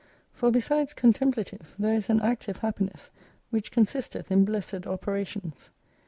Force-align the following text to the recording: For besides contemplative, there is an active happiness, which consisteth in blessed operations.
For 0.33 0.49
besides 0.49 0.95
contemplative, 0.95 1.75
there 1.77 1.93
is 1.93 2.09
an 2.09 2.21
active 2.21 2.57
happiness, 2.57 3.11
which 3.51 3.69
consisteth 3.69 4.31
in 4.31 4.45
blessed 4.45 4.87
operations. 4.87 5.69